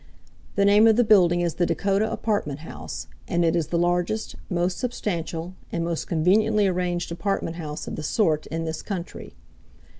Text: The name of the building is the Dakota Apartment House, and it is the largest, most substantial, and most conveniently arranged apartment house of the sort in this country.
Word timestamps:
The 0.55 0.65
name 0.65 0.87
of 0.87 0.95
the 0.95 1.03
building 1.03 1.41
is 1.41 1.53
the 1.53 1.65
Dakota 1.67 2.11
Apartment 2.11 2.61
House, 2.61 3.05
and 3.27 3.45
it 3.45 3.55
is 3.55 3.67
the 3.67 3.77
largest, 3.77 4.33
most 4.49 4.79
substantial, 4.79 5.53
and 5.71 5.85
most 5.85 6.07
conveniently 6.07 6.65
arranged 6.65 7.11
apartment 7.11 7.57
house 7.57 7.87
of 7.87 7.95
the 7.97 8.01
sort 8.01 8.47
in 8.47 8.65
this 8.65 8.81
country. 8.81 9.35